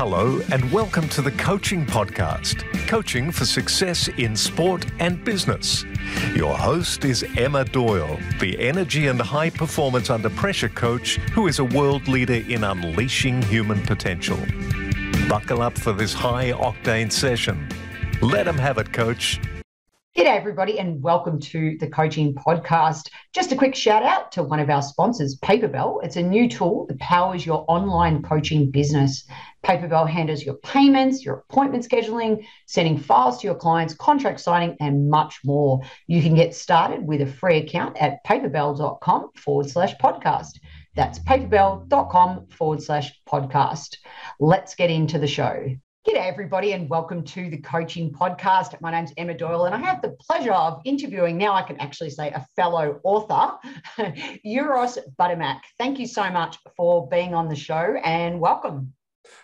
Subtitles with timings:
[0.00, 5.84] Hello, and welcome to the Coaching Podcast Coaching for Success in Sport and Business.
[6.36, 11.58] Your host is Emma Doyle, the energy and high performance under pressure coach who is
[11.58, 14.38] a world leader in unleashing human potential.
[15.28, 17.68] Buckle up for this high octane session.
[18.22, 19.40] Let them have it, coach.
[20.18, 23.08] G'day, everybody, and welcome to the Coaching Podcast.
[23.32, 26.02] Just a quick shout out to one of our sponsors, Paperbell.
[26.02, 29.24] It's a new tool that powers your online coaching business.
[29.64, 35.08] Paperbell handles your payments, your appointment scheduling, sending files to your clients, contract signing, and
[35.08, 35.82] much more.
[36.08, 40.58] You can get started with a free account at paperbell.com forward slash podcast.
[40.96, 43.98] That's paperbell.com forward slash podcast.
[44.40, 45.76] Let's get into the show.
[46.06, 48.80] G'day, everybody, and welcome to the Coaching Podcast.
[48.80, 52.10] My name's Emma Doyle, and I have the pleasure of interviewing, now I can actually
[52.10, 53.58] say, a fellow author,
[54.46, 55.58] Uros Budimac.
[55.76, 58.94] Thank you so much for being on the show and welcome.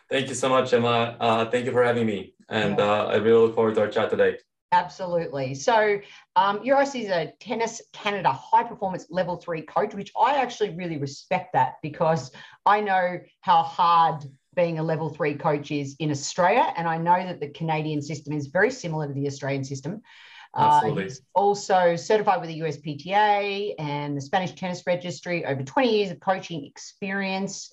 [0.09, 1.17] Thank you so much, Emma.
[1.19, 2.35] Uh, thank you for having me.
[2.49, 2.85] And yeah.
[2.85, 4.39] uh, I really look forward to our chat today.
[4.71, 5.55] Absolutely.
[5.55, 6.01] So,
[6.37, 10.99] um, Uros is a Tennis Canada high performance level three coach, which I actually really
[10.99, 12.31] respect that because
[12.65, 14.25] I know how hard
[14.55, 16.73] being a level three coach is in Australia.
[16.77, 20.03] And I know that the Canadian system is very similar to the Australian system.
[20.55, 26.11] Uh, he's also certified with the USPTA and the Spanish Tennis Registry, over 20 years
[26.13, 27.73] of coaching experience.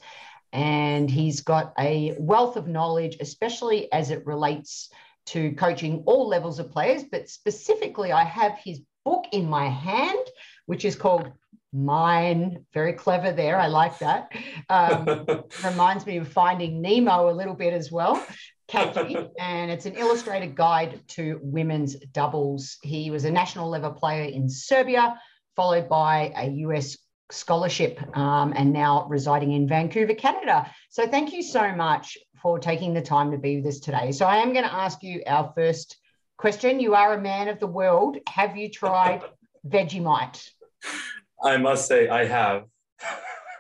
[0.52, 4.90] And he's got a wealth of knowledge, especially as it relates
[5.28, 7.04] to coaching all levels of players.
[7.04, 10.20] But specifically, I have his book in my hand,
[10.66, 11.32] which is called
[11.74, 12.66] mine.
[12.74, 13.58] Very clever there.
[13.58, 14.32] I like that.
[14.70, 18.26] Um, reminds me of Finding Nemo a little bit as well.
[18.68, 19.18] Catchy.
[19.40, 22.78] and it's an illustrated guide to women's doubles.
[22.82, 25.20] He was a national level player in Serbia,
[25.56, 26.98] followed by a US
[27.32, 30.70] scholarship um, and now residing in Vancouver, Canada.
[30.90, 34.12] So thank you so much for taking the time to be with us today.
[34.12, 35.98] So I am going to ask you our first
[36.38, 36.80] question.
[36.80, 38.18] You are a man of the world.
[38.28, 39.22] Have you tried
[39.68, 40.50] Vegemite?
[41.44, 42.66] I must say I have.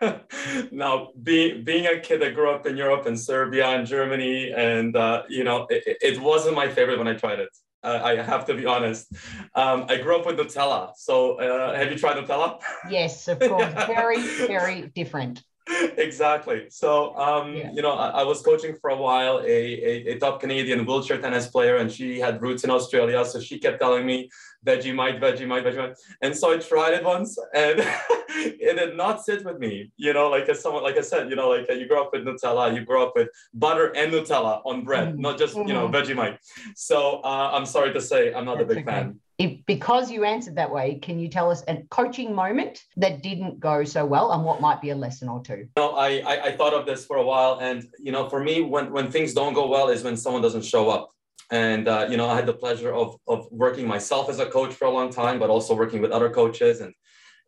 [0.71, 4.95] now, being being a kid that grew up in Europe and Serbia and Germany, and
[4.95, 7.49] uh, you know, it, it, wasn't my favorite when I tried it.
[7.83, 9.11] Uh, I have to be honest.
[9.55, 10.93] Um, I grew up with Nutella.
[10.95, 12.59] So, uh, have you tried Nutella?
[12.89, 13.73] Yes, of course.
[13.87, 15.43] very, very different.
[15.97, 16.65] exactly.
[16.69, 17.71] So, um, yeah.
[17.71, 21.19] you know, I, I, was coaching for a while a, a, a, top Canadian wheelchair
[21.19, 23.23] tennis player, and she had roots in Australia.
[23.25, 24.29] So she kept telling me
[24.65, 25.95] Vegemite, Vegemite, Vegemite.
[26.21, 27.79] And so I tried it once and
[28.29, 29.91] it did not sit with me.
[29.97, 32.23] You know, like as someone, like I said, you know, like you grow up with
[32.23, 35.21] Nutella, you grow up with butter and Nutella on bread, mm-hmm.
[35.21, 35.95] not just, you know, mm-hmm.
[35.95, 36.37] Vegemite.
[36.75, 38.97] So uh, I'm sorry to say, I'm not That's a big okay.
[38.97, 39.19] fan.
[39.41, 43.59] If, because you answered that way, can you tell us a coaching moment that didn't
[43.59, 45.67] go so well and what might be a lesson or two?
[45.75, 47.57] No, I, I, I thought of this for a while.
[47.59, 50.63] And, you know, for me, when, when things don't go well is when someone doesn't
[50.63, 51.09] show up
[51.49, 54.73] and uh, you know i had the pleasure of, of working myself as a coach
[54.73, 56.93] for a long time but also working with other coaches and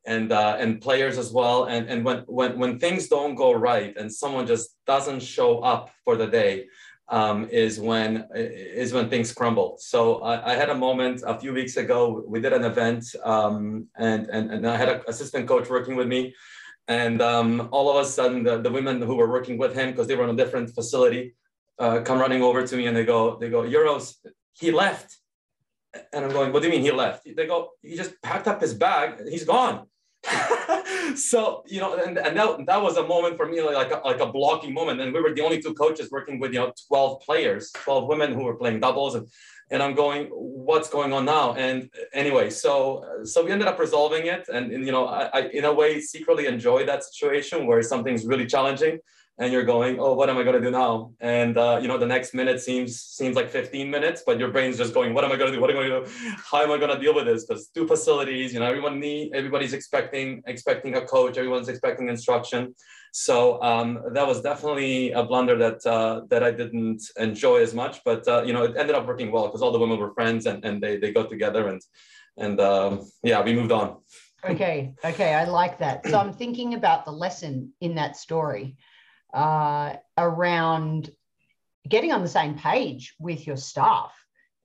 [0.06, 3.96] and uh, and players as well and and when when when things don't go right
[3.96, 6.66] and someone just doesn't show up for the day
[7.20, 10.00] um, is when is when things crumble so
[10.32, 13.04] I, I, had a moment a few weeks ago we did an event
[13.34, 13.58] um,
[14.08, 16.22] and, and and i had an assistant coach working with me
[17.02, 20.08] and um, all of a sudden the, the women who were working with him because
[20.08, 21.24] they were in a different facility
[21.80, 24.16] uh, come running over to me and they go, they go, Uros
[24.54, 25.18] he left.
[26.12, 27.24] And I'm going, what do you mean he left?
[27.24, 29.88] They go, he just packed up his bag, he's gone.
[31.16, 34.20] so you know, and, and that, that was a moment for me, like a, like
[34.20, 35.02] a blocking moment.
[35.02, 38.34] And we were the only two coaches working with you know 12 players, 12 women
[38.34, 39.28] who were playing doubles, and
[39.72, 41.54] and I'm going, what's going on now?
[41.56, 45.40] And anyway, so so we ended up resolving it, and, and you know, I, I
[45.50, 49.00] in a way secretly enjoyed that situation where something's really challenging
[49.40, 51.12] and you're going, oh, what am I going to do now?
[51.20, 54.78] And uh, you know, the next minute seems seems like 15 minutes, but your brain's
[54.78, 55.62] just going, what am I going to do?
[55.62, 56.16] What am I going to do?
[56.52, 57.46] How am I going to deal with this?
[57.46, 62.76] Because two facilities, you know, everyone need, everybody's expecting expecting a coach, everyone's expecting instruction.
[63.12, 68.04] So um, that was definitely a blunder that uh, that I didn't enjoy as much,
[68.04, 70.46] but uh, you know, it ended up working well because all the women were friends
[70.46, 71.82] and, and they they got together and
[72.38, 73.98] and um, yeah, we moved on.
[74.46, 76.06] Okay, okay, I like that.
[76.08, 78.76] So I'm thinking about the lesson in that story
[79.34, 81.10] uh, around
[81.88, 84.14] getting on the same page with your staff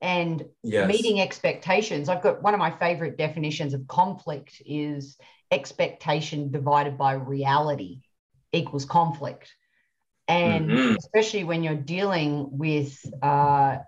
[0.01, 0.87] and yes.
[0.89, 2.09] meeting expectations.
[2.09, 5.17] I've got one of my favorite definitions of conflict is
[5.51, 8.03] expectation divided by reality
[8.53, 9.53] equals conflict.
[10.29, 10.97] And mm-hmm.
[10.97, 13.79] especially when you're dealing with uh,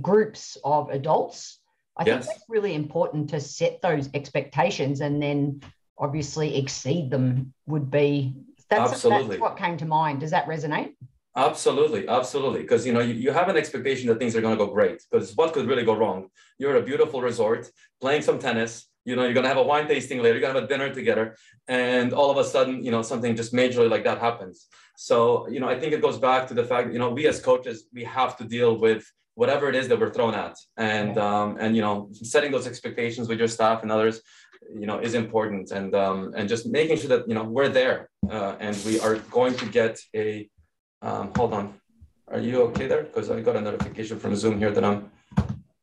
[0.00, 1.58] groups of adults,
[1.96, 2.26] I yes.
[2.26, 5.60] think that's really important to set those expectations and then
[5.98, 8.34] obviously exceed them would be
[8.68, 9.28] that's, Absolutely.
[9.28, 10.20] that's what came to mind.
[10.20, 10.94] Does that resonate?
[11.36, 12.62] Absolutely, absolutely.
[12.62, 15.02] Because you know you, you have an expectation that things are going to go great.
[15.10, 16.28] Because what could really go wrong?
[16.58, 17.70] You're at a beautiful resort
[18.00, 18.86] playing some tennis.
[19.04, 20.38] You know you're going to have a wine tasting later.
[20.38, 21.36] You're going to have a dinner together,
[21.68, 24.66] and all of a sudden, you know something just majorly like that happens.
[24.96, 27.38] So you know I think it goes back to the fact you know we as
[27.38, 29.04] coaches we have to deal with
[29.34, 33.28] whatever it is that we're thrown at, and um, and you know setting those expectations
[33.28, 34.22] with your staff and others
[34.74, 38.08] you know is important and um, and just making sure that you know we're there
[38.30, 40.48] uh, and we are going to get a
[41.02, 41.74] um, hold on.
[42.28, 43.04] Are you okay there?
[43.04, 45.10] Because I got a notification from Zoom here that I'm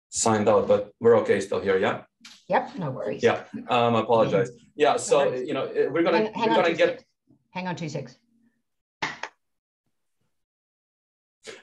[0.09, 1.77] signed out, but we're okay still here.
[1.77, 2.01] Yeah.
[2.49, 2.75] Yep.
[2.77, 3.23] No worries.
[3.23, 3.43] Yeah.
[3.69, 4.51] Um, I apologize.
[4.75, 4.97] Yeah.
[4.97, 6.99] So no you know we're gonna hang, hang we're gonna get.
[6.99, 7.03] Six.
[7.51, 8.17] Hang on two seconds.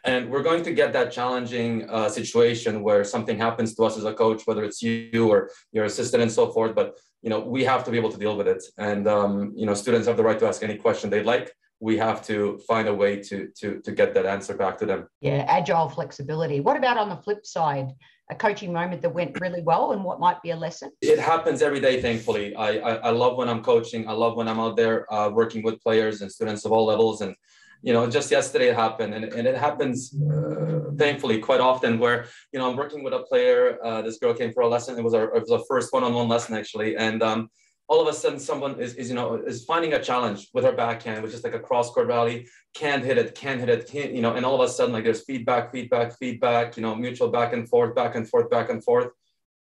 [0.05, 4.05] And we're going to get that challenging uh, situation where something happens to us as
[4.05, 6.75] a coach, whether it's you or your assistant and so forth.
[6.75, 8.63] But you know, we have to be able to deal with it.
[8.79, 11.97] And um, you know, students have the right to ask any question they'd like we
[11.97, 15.09] have to find a way to to to get that answer back to them.
[15.21, 16.61] Yeah, agile flexibility.
[16.61, 17.93] What about on the flip side?
[18.31, 20.93] A coaching moment that went really well, and what might be a lesson?
[21.01, 22.01] It happens every day.
[22.01, 24.07] Thankfully, I I, I love when I'm coaching.
[24.07, 27.23] I love when I'm out there uh, working with players and students of all levels.
[27.23, 27.35] And
[27.83, 31.99] you know, just yesterday it happened, and, and it happens uh, thankfully quite often.
[31.99, 33.79] Where you know I'm working with a player.
[33.85, 34.99] Uh, this girl came for a lesson.
[34.99, 37.51] It was our it was our first one-on-one lesson actually, and um,
[37.91, 40.73] all of a sudden someone is, is you know is finding a challenge with her
[40.73, 44.13] backhand which is like a cross court rally can't hit it can't hit it can't
[44.15, 47.29] you know and all of a sudden like there's feedback feedback feedback you know mutual
[47.29, 49.09] back and forth back and forth back and forth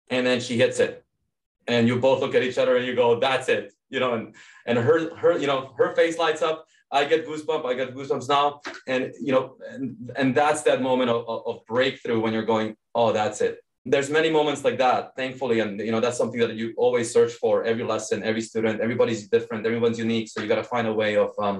[0.09, 1.03] and then she hits it
[1.67, 4.33] and you both look at each other and you go that's it you know and
[4.65, 6.65] and her her you know her face lights up
[6.99, 8.61] i get goosebumps i get goosebumps now.
[8.87, 9.85] And you know and,
[10.15, 13.59] and that's that moment of, of breakthrough when you're going oh that's it.
[13.85, 15.59] There's many moments like that thankfully.
[15.59, 17.53] And you know that's something that you always search for.
[17.71, 19.65] Every lesson every student everybody's different.
[19.65, 20.27] Everyone's unique.
[20.29, 21.57] So you got to find a way of um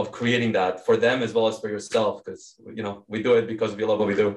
[0.00, 2.12] of creating that for them as well as for yourself.
[2.24, 2.42] Because
[2.78, 4.28] you know we do it because we love what we do.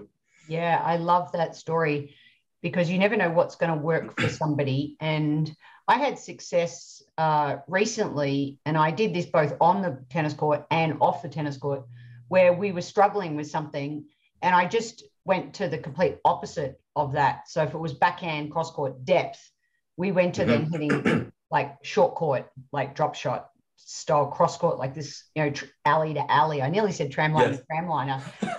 [0.47, 2.15] Yeah i love that story
[2.61, 4.97] because you never know what's going to work for somebody.
[4.99, 5.53] And
[5.87, 10.97] i had success uh, recently and i did this both on the tennis court and
[11.01, 11.83] off the tennis court
[12.27, 14.05] where we were struggling with something
[14.41, 17.47] and i just went to the complete opposite of that.
[17.49, 19.51] So if it was backhand cross court depth,
[19.97, 20.71] we went to mm-hmm.
[20.71, 25.51] then hitting like short court, like drop shot style cross court, like this, you know,
[25.51, 26.61] tr- alley to alley.
[26.61, 27.57] I nearly said tramline yes.
[27.59, 28.21] to tramliner.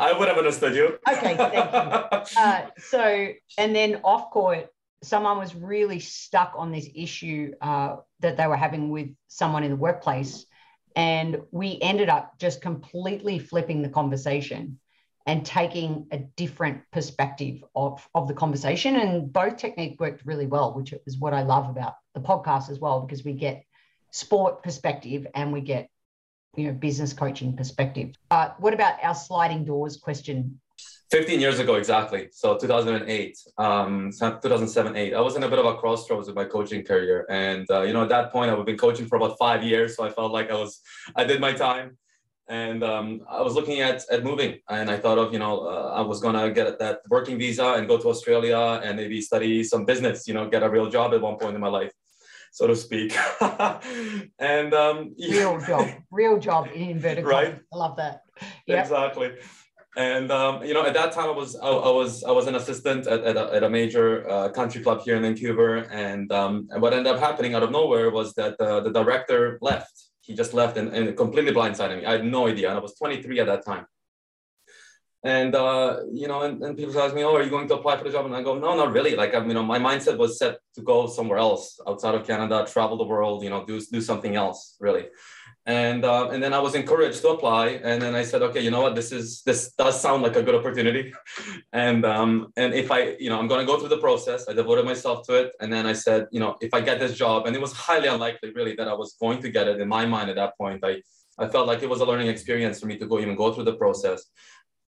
[0.00, 0.98] I would have understood you.
[1.08, 2.40] okay, thank you.
[2.40, 4.68] Uh, so, and then off court,
[5.06, 9.70] someone was really stuck on this issue uh, that they were having with someone in
[9.70, 10.46] the workplace.
[10.94, 14.78] And we ended up just completely flipping the conversation
[15.26, 18.96] and taking a different perspective of, of the conversation.
[18.96, 22.78] And both technique worked really well, which is what I love about the podcast as
[22.78, 23.64] well, because we get
[24.10, 25.90] sport perspective and we get
[26.56, 28.14] you know business coaching perspective.
[28.30, 30.60] Uh, what about our sliding doors question?
[31.10, 35.66] 15 years ago exactly so 2008 um 2007 8 i was in a bit of
[35.66, 38.76] a crossroads with my coaching career and uh, you know at that point i've been
[38.76, 40.80] coaching for about five years so i felt like i was
[41.14, 41.96] i did my time
[42.48, 45.92] and um, I was looking at at moving, and I thought of you know uh,
[45.96, 49.84] I was gonna get that working visa and go to Australia and maybe study some
[49.84, 51.92] business, you know, get a real job at one point in my life,
[52.52, 53.16] so to speak.
[54.38, 57.58] and um, real job, real job in inverted right.
[57.72, 58.22] I love that.
[58.66, 58.78] Yep.
[58.78, 59.32] Exactly.
[59.96, 62.54] And um, you know, at that time, I was I, I was I was an
[62.54, 66.68] assistant at, at, a, at a major uh, country club here in Vancouver, and, um,
[66.70, 70.34] and what ended up happening out of nowhere was that uh, the director left he
[70.34, 72.04] just left and, and completely blindsided me.
[72.04, 72.68] I had no idea.
[72.68, 73.86] And I was 23 at that time.
[75.22, 77.96] And, uh, you know, and, and people ask me, oh, are you going to apply
[77.96, 78.26] for the job?
[78.26, 79.14] And I go, no, not really.
[79.16, 82.66] Like, I, you know, my mindset was set to go somewhere else outside of Canada,
[82.70, 85.06] travel the world, you know, do, do something else really
[85.66, 87.80] and uh, and then I was encouraged to apply.
[87.82, 90.42] And then I said, okay, you know what, this is this does sound like a
[90.42, 91.12] good opportunity,
[91.72, 94.48] and um, and if I, you know, I'm going to go through the process.
[94.48, 97.16] I devoted myself to it, and then I said, you know, if I get this
[97.16, 99.80] job, and it was highly unlikely, really, that I was going to get it.
[99.80, 101.02] In my mind, at that point, I
[101.36, 103.64] I felt like it was a learning experience for me to go even go through
[103.64, 104.24] the process.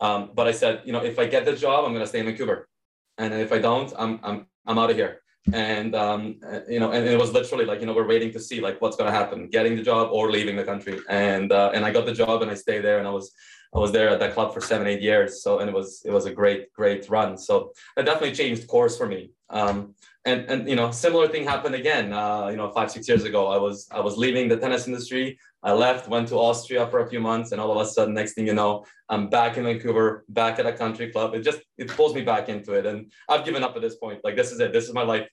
[0.00, 2.20] Um, but I said, you know, if I get the job, I'm going to stay
[2.20, 2.68] in Vancouver,
[3.16, 7.06] and if I don't, I'm I'm I'm out of here and um, you know, and
[7.06, 9.48] it was literally like you know we're waiting to see like what's going to happen,
[9.48, 12.50] getting the job or leaving the country, and uh, and I got the job and
[12.50, 13.32] I stayed there and I was
[13.74, 16.10] I was there at that club for seven eight years, so and it was it
[16.10, 19.30] was a great great run, so it definitely changed course for me.
[19.50, 23.24] Um, and and you know similar thing happened again, uh, you know five six years
[23.24, 27.00] ago I was I was leaving the tennis industry, I left, went to Austria for
[27.00, 29.64] a few months, and all of a sudden, next thing you know, I'm back in
[29.64, 31.34] Vancouver, back at a country club.
[31.34, 34.20] It just it pulls me back into it, and I've given up at this point.
[34.22, 34.72] Like this is it.
[34.72, 35.28] This is my life.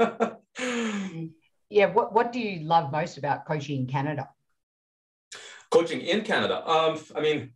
[1.68, 1.92] yeah.
[1.92, 4.30] What What do you love most about coaching in Canada?
[5.70, 6.66] Coaching in Canada.
[6.66, 7.52] Um, I mean,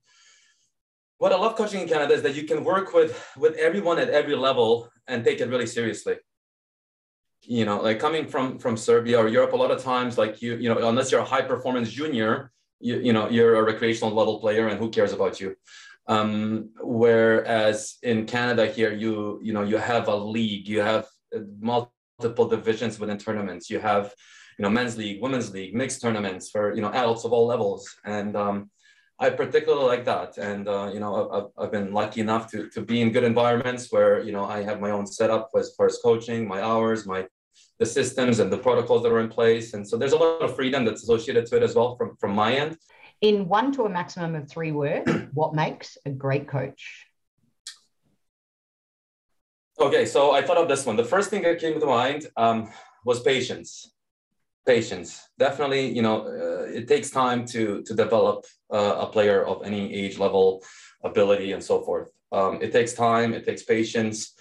[1.17, 4.11] what I love coaching in Canada is that you can work with with everyone at
[4.11, 6.17] every level and take it really seriously.
[7.43, 10.57] You know, like coming from from Serbia or Europe, a lot of times, like you,
[10.57, 14.41] you know, unless you're a high performance junior, you, you know, you're a recreational level
[14.41, 15.57] player, and who cares about you?
[16.07, 21.07] Um, whereas in Canada here, you you know, you have a league, you have
[21.61, 24.15] multiple divisions within tournaments, you have
[24.59, 27.89] you know men's league, women's league, mixed tournaments for you know adults of all levels,
[28.05, 28.71] and um,
[29.23, 30.39] I particularly like that.
[30.39, 33.93] And, uh, you know, I've, I've been lucky enough to, to be in good environments
[33.93, 37.27] where, you know, I have my own setup as far as coaching, my hours, my,
[37.79, 39.75] the systems and the protocols that are in place.
[39.75, 42.35] And so there's a lot of freedom that's associated to it as well from, from
[42.35, 42.79] my end.
[43.21, 47.07] In one to a maximum of three words, what makes a great coach?
[49.79, 50.97] Okay, so I thought of this one.
[50.97, 52.71] The first thing that came to mind um,
[53.05, 53.93] was patience
[54.67, 55.29] patience.
[55.39, 59.93] Definitely you know uh, it takes time to to develop uh, a player of any
[59.95, 60.63] age level
[61.05, 62.09] ability and so forth.
[62.33, 64.35] Um, it takes time it takes patience.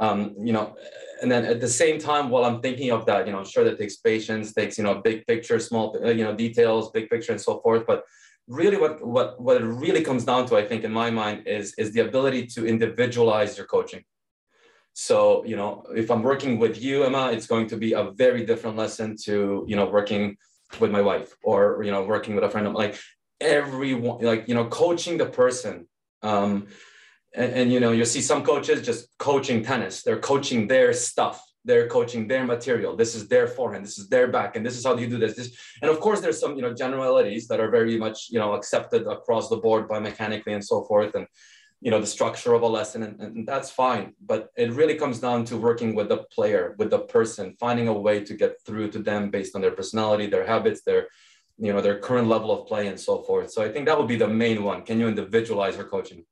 [0.00, 0.74] Um, you know
[1.22, 3.78] and then at the same time while i'm thinking of that you know sure that
[3.78, 7.40] takes patience takes you know big picture small uh, you know details big picture and
[7.40, 7.86] so forth.
[7.86, 8.02] But
[8.46, 11.74] really what what what it really comes down to i think in my mind is
[11.78, 14.02] is the ability to individualize your coaching
[14.94, 18.46] so, you know, if I'm working with you, Emma, it's going to be a very
[18.46, 20.36] different lesson to, you know, working
[20.78, 22.68] with my wife or, you know, working with a friend.
[22.68, 22.96] of Like
[23.40, 25.88] everyone, like, you know, coaching the person.
[26.22, 26.68] Um,
[27.34, 31.42] and, and, you know, you see some coaches just coaching tennis, they're coaching their stuff.
[31.66, 32.94] They're coaching their material.
[32.94, 33.86] This is their forehand.
[33.86, 35.34] This is their back, and this is how you do this.
[35.34, 38.52] This, and of course, there's some you know generalities that are very much you know
[38.52, 41.14] accepted across the board by mechanically and so forth.
[41.14, 41.26] And
[41.84, 44.14] you know the structure of a lesson and, and that's fine.
[44.24, 47.92] But it really comes down to working with the player with the person finding a
[47.92, 51.08] way to get through to them based on their personality their habits their
[51.58, 53.50] you know their current level of play and so forth.
[53.52, 54.80] So i think that would be the main one.
[54.82, 56.24] Can you individualize your coaching?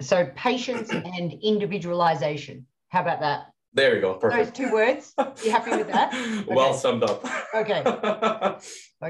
[0.00, 2.66] So patience and individualization.
[2.88, 3.40] How about that?
[3.72, 4.14] There you go.
[4.14, 4.56] Perfect.
[4.56, 5.14] Those two words?
[5.44, 6.12] You happy with that?
[6.50, 6.54] Okay.
[6.58, 7.24] well summed up.
[7.54, 7.82] Okay.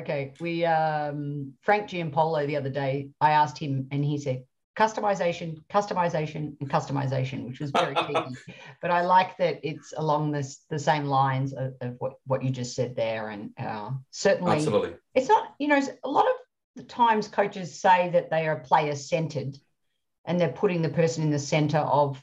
[0.00, 0.34] Okay.
[0.40, 4.44] We um frank giampaolo the other day i asked him and he said
[4.80, 8.16] customization, customization, and customization, which was very key.
[8.80, 12.49] but I like that it's along this the same lines of, of what, what you
[12.49, 13.28] just said there.
[13.28, 14.94] And uh, certainly, Absolutely.
[15.14, 16.32] it's not, you know, a lot of
[16.76, 19.58] the times coaches say that they are player centered
[20.25, 22.22] and they're putting the person in the center of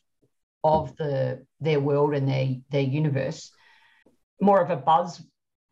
[0.63, 3.51] of the their world and their their universe.
[4.41, 5.21] More of a buzz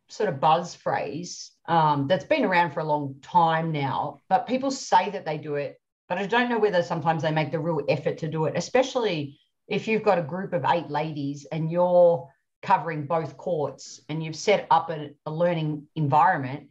[0.08, 4.70] sort of buzz phrase um, that's been around for a long time now, but people
[4.70, 7.84] say that they do it but I don't know whether sometimes they make the real
[7.88, 12.28] effort to do it, especially if you've got a group of eight ladies and you're
[12.62, 16.68] covering both courts and you've set up a, a learning environment.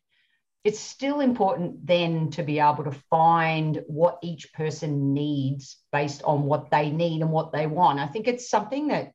[0.64, 6.44] It's still important then to be able to find what each person needs based on
[6.44, 8.00] what they need and what they want.
[8.00, 9.12] I think it's something that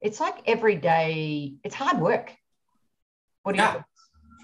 [0.00, 2.32] it's like every day, it's hard work.
[3.42, 3.62] What do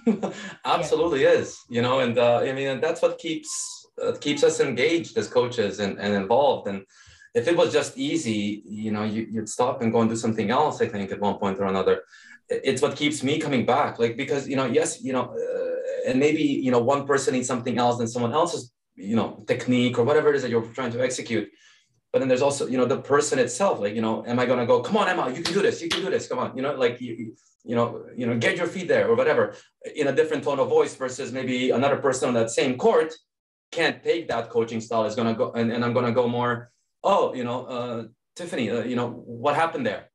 [0.06, 0.32] you
[0.64, 1.30] Absolutely yeah.
[1.30, 3.79] is, you know, and uh, I mean, that's what keeps
[4.20, 6.68] keeps us engaged as coaches and, and involved.
[6.68, 6.84] And
[7.34, 10.50] if it was just easy, you know, you, would stop and go and do something
[10.50, 10.80] else.
[10.80, 12.02] I think at one point or another,
[12.48, 13.98] it's what keeps me coming back.
[13.98, 17.46] Like because you know, yes, you know, uh, and maybe you know, one person needs
[17.46, 20.92] something else than someone else's, you know, technique or whatever it is that you're trying
[20.92, 21.48] to execute.
[22.12, 23.78] But then there's also, you know, the person itself.
[23.78, 24.80] Like, you know, am I gonna go?
[24.80, 25.80] Come on, Emma, you can do this.
[25.80, 26.26] You can do this.
[26.26, 29.14] Come on, you know, like you, you know, you know, get your feet there or
[29.14, 29.54] whatever,
[29.94, 33.14] in a different tone of voice versus maybe another person on that same court
[33.70, 35.04] can't take that coaching style.
[35.04, 36.70] Is going to go and, and i'm going to go more
[37.02, 38.04] oh you know uh,
[38.36, 40.06] tiffany uh, you know what happened there?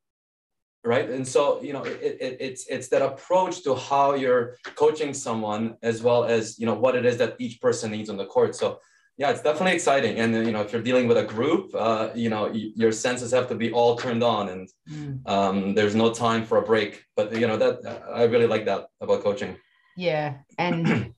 [0.83, 1.09] Right?
[1.09, 5.77] And so you know it, it, it's it's that approach to how you're coaching someone
[5.81, 8.55] as well as you know what it is that each person needs on the court.
[8.55, 8.79] So
[9.17, 10.19] yeah it's definitely exciting.
[10.19, 13.47] And you know if you're dealing with a group uh, you know your senses have
[13.49, 15.27] to be all turned on and mm.
[15.27, 17.03] um, there's no time for a break.
[17.15, 17.75] But you know that
[18.13, 19.57] i really like that about coaching.
[19.97, 20.35] Yeah.
[20.59, 21.13] And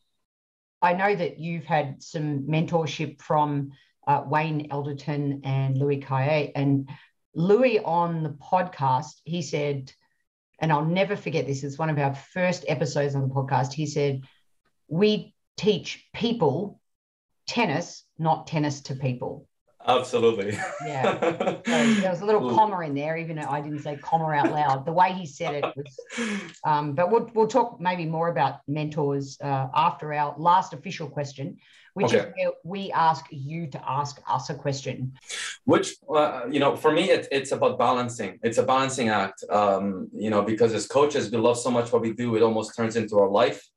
[0.81, 3.72] I know that you've had some mentorship from
[4.07, 6.51] uh, Wayne Elderton and Louis Cayer.
[6.55, 6.89] And
[7.34, 9.91] Louis on the podcast, he said,
[10.60, 13.74] and I'll never forget this, it's one of our first episodes on the podcast.
[13.74, 14.22] He said,
[14.88, 16.79] We teach people
[17.48, 19.46] tennis, not tennis to people.
[19.88, 20.58] Absolutely.
[20.86, 21.62] Yeah.
[21.67, 24.51] So there was a little comma in there, even though I didn't say comma out
[24.51, 24.86] loud.
[24.86, 26.00] The way he said it was,
[26.65, 31.58] um, but we'll, we'll talk maybe more about mentors uh, after our last official question,
[31.94, 32.17] which okay.
[32.17, 35.13] is where we ask you to ask us a question.
[35.65, 38.39] Which, uh, you know, for me, it, it's about balancing.
[38.44, 42.01] It's a balancing act, um, you know, because as coaches, we love so much what
[42.01, 43.67] we do, it almost turns into our life.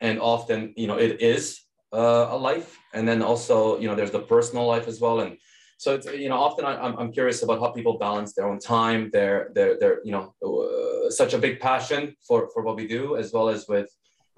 [0.00, 4.10] And often, you know, it is uh, a life and then also you know there's
[4.10, 5.36] the personal life as well and
[5.78, 8.58] so it's you know often I, am I'm curious about how people balance their own
[8.58, 12.86] time their their their you know uh, such a big passion for for what we
[12.86, 13.88] do as well as with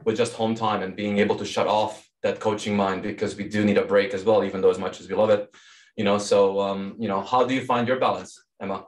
[0.05, 3.49] with just home time and being able to shut off that coaching mind because we
[3.49, 5.49] do need a break as well even though as much as we love it
[5.97, 8.85] you know so um you know how do you find your balance emma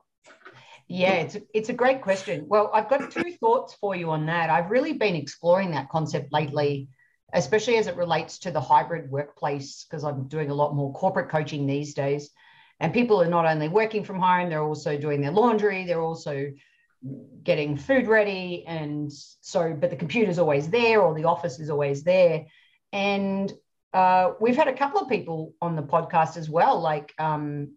[0.93, 2.47] yeah, it's it's a great question.
[2.49, 4.50] Well, I've got two thoughts for you on that.
[4.50, 6.88] I've really been exploring that concept lately,
[7.33, 11.31] especially as it relates to the hybrid workplace, because I'm doing a lot more corporate
[11.31, 12.31] coaching these days.
[12.79, 16.53] And people are not only working from home, they're also doing their laundry, they're also
[17.43, 18.65] getting food ready.
[18.67, 22.47] And so, but the computer's always there or the office is always there.
[22.93, 23.53] And
[23.93, 27.77] uh, we've had a couple of people on the podcast as well, like um,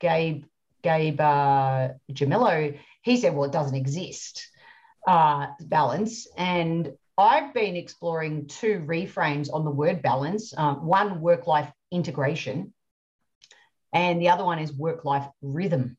[0.00, 0.44] Gabe
[0.82, 4.48] Gabe uh, Jamillo, he said, well, it doesn't exist,
[5.06, 6.26] uh, balance.
[6.36, 12.72] And I've been exploring two reframes on the word balance um, one, work life integration,
[13.92, 15.96] and the other one is work life rhythm.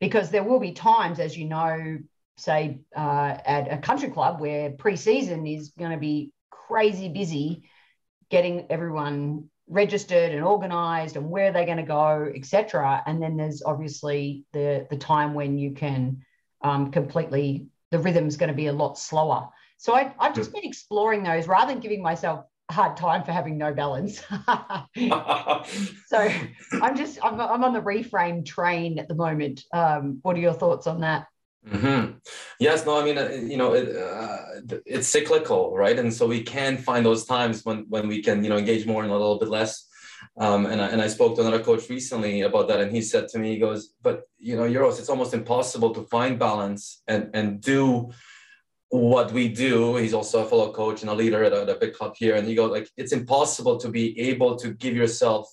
[0.00, 1.98] Because there will be times, as you know,
[2.36, 7.62] say uh, at a country club where pre season is going to be crazy busy
[8.30, 13.02] getting everyone registered and organized and where they're going to go, etc.
[13.06, 16.24] And then there's obviously the the time when you can
[16.60, 19.48] um, completely the rhythm's going to be a lot slower.
[19.76, 23.32] So I, I've just been exploring those rather than giving myself a hard time for
[23.32, 24.22] having no balance.
[24.28, 24.38] so
[26.82, 29.62] I'm just I'm, I'm on the reframe train at the moment.
[29.72, 31.26] Um, what are your thoughts on that?
[31.68, 32.18] Mm-hmm.
[32.60, 35.98] Yes, no, I mean, uh, you know, it, uh, it's cyclical, right?
[35.98, 39.02] And so we can find those times when when we can, you know, engage more
[39.02, 39.88] and a little bit less.
[40.38, 43.28] Um, and I, and I spoke to another coach recently about that, and he said
[43.28, 47.30] to me, he goes, "But you know, Uros, it's almost impossible to find balance and
[47.34, 48.10] and do
[48.98, 51.74] what we do." He's also a fellow coach and a leader at a, at a
[51.74, 55.48] big club here, and he goes, "Like, it's impossible to be able to give yourself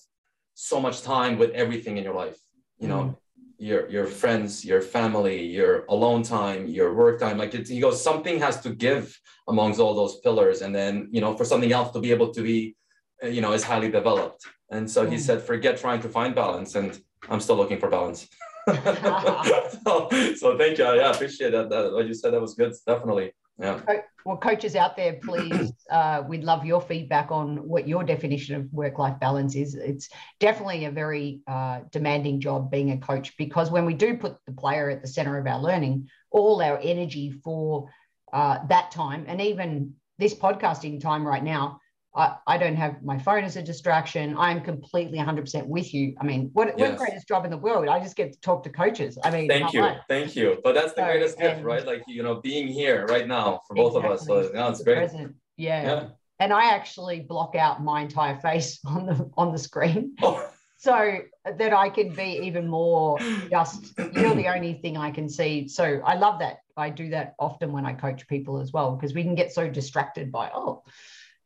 [0.54, 2.38] so much time with everything in your life."
[2.78, 3.16] You know, mm
[3.62, 7.38] your your friends, your family, your alone time, your work time.
[7.38, 11.20] Like it, he goes, something has to give amongst all those pillars, and then you
[11.20, 12.74] know for something else to be able to be,
[13.22, 14.44] uh, you know, is highly developed.
[14.70, 15.20] And so he mm.
[15.20, 18.28] said, forget trying to find balance, and I'm still looking for balance.
[19.84, 20.84] so, so, thank you.
[20.84, 21.92] I appreciate that, that.
[21.92, 22.72] What you said that was good.
[22.86, 23.32] Definitely.
[23.58, 23.80] Yeah.
[24.24, 28.72] Well, coaches out there, please, uh, we'd love your feedback on what your definition of
[28.72, 29.74] work life balance is.
[29.74, 30.08] It's
[30.40, 34.52] definitely a very uh, demanding job being a coach because when we do put the
[34.52, 37.90] player at the center of our learning, all our energy for
[38.32, 41.80] uh, that time and even this podcasting time right now
[42.14, 44.36] I, I don't have my phone as a distraction.
[44.36, 46.14] I'm completely 100% with you.
[46.20, 46.90] I mean, what, yes.
[46.90, 47.88] what greatest job in the world?
[47.88, 49.18] I just get to talk to coaches.
[49.24, 49.88] I mean, thank you.
[50.08, 50.58] Thank you.
[50.62, 51.86] But that's the so, greatest gift, right?
[51.86, 54.12] Like, you know, being here right now for both exactly.
[54.12, 54.26] of us.
[54.26, 54.98] So now it's great.
[54.98, 55.34] Present.
[55.56, 55.82] Yeah.
[55.82, 56.08] yeah.
[56.38, 60.16] And I actually block out my entire face on the on the screen.
[60.22, 60.48] Oh.
[60.82, 63.16] So that I can be even more
[63.48, 65.68] just you're the only thing I can see.
[65.68, 66.56] So I love that.
[66.76, 69.68] I do that often when I coach people as well because we can get so
[69.70, 70.82] distracted by oh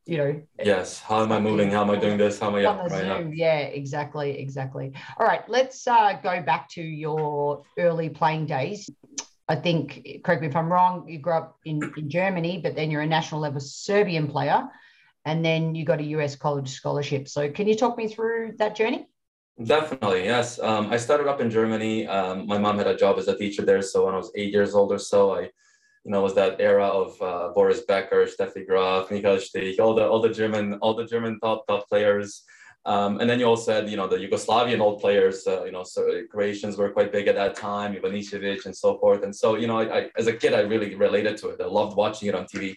[0.07, 2.65] you know yes how am i moving how am i doing this how am i
[2.65, 3.35] on the right Zoom.
[3.35, 8.89] yeah exactly exactly all right let's uh, go back to your early playing days
[9.49, 12.91] i think correct me if i'm wrong you grew up in, in germany but then
[12.91, 14.63] you're a national level serbian player
[15.25, 18.75] and then you got a us college scholarship so can you talk me through that
[18.77, 19.07] journey
[19.65, 20.59] Definitely, yes.
[20.59, 22.07] Um, I started up in Germany.
[22.07, 23.81] Um, my mom had a job as a teacher there.
[23.81, 25.49] So when I was eight years old or so, I
[26.07, 30.07] you know, was that era of uh, Boris Becker, Steffi Graf, Michael Stich, all the
[30.07, 32.45] all the German all the German top top players.
[32.85, 35.83] Um, and then you also had, you know, the Yugoslavian old players, uh, you know,
[35.83, 39.25] so Croatians were quite big at that time, Ivanisevic and so forth.
[39.25, 41.61] And so, you know, I, I, as a kid, I really related to it.
[41.61, 42.77] I loved watching it on TV.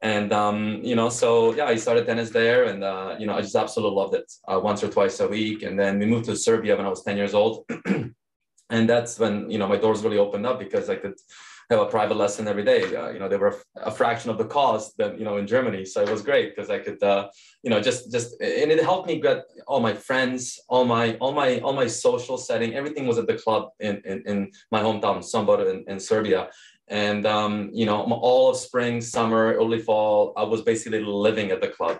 [0.00, 3.40] And, um, you know, so yeah, I started tennis there and, uh, you know, I
[3.40, 5.64] just absolutely loved it uh, once or twice a week.
[5.64, 7.64] And then we moved to Serbia when I was 10 years old.
[8.70, 11.18] and that's when, you know, my doors really opened up because I could,
[11.70, 12.82] have a private lesson every day.
[12.94, 15.84] Uh, you know, they were a fraction of the cost than you know in Germany,
[15.84, 17.28] so it was great because I could, uh,
[17.62, 21.32] you know, just just and it helped me get all my friends, all my all
[21.32, 22.74] my all my social setting.
[22.74, 26.48] Everything was at the club in in, in my hometown, Sombor in, in Serbia.
[26.88, 31.60] And um, you know, all of spring, summer, early fall, I was basically living at
[31.60, 31.98] the club.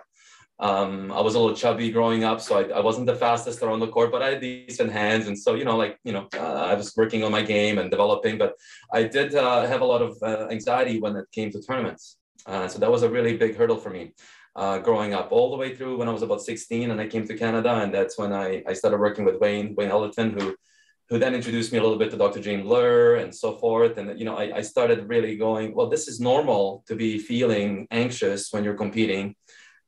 [0.59, 3.79] Um, I was a little chubby growing up, so I, I, wasn't the fastest around
[3.79, 6.69] the court, but I had decent hands, and so you know, like you know, uh,
[6.71, 8.37] I was working on my game and developing.
[8.37, 8.53] But
[8.93, 12.67] I did uh, have a lot of uh, anxiety when it came to tournaments, uh,
[12.67, 14.13] so that was a really big hurdle for me.
[14.55, 17.27] Uh, growing up, all the way through when I was about 16, and I came
[17.27, 20.55] to Canada, and that's when I, I started working with Wayne Wayne Elderton, who
[21.09, 22.39] who then introduced me a little bit to Dr.
[22.39, 23.97] Jane Blur and so forth.
[23.97, 27.87] And you know, I, I started really going, well, this is normal to be feeling
[27.91, 29.35] anxious when you're competing